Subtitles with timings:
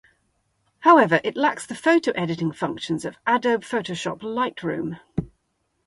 [0.79, 4.97] However, it lacks the photo editing functions of Adobe Photoshop Lightroom.